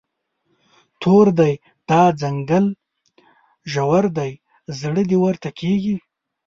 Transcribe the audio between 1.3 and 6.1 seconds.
دی، دا ځنګل ژور دی، زړه دې ورته کیږي